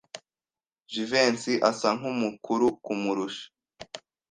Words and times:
Jivency 0.91 1.53
asa 1.69 1.89
nkumukuru 1.97 2.67
kumurusha. 2.83 3.45